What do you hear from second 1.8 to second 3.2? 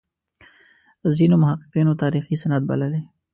تاریخي سند بللی.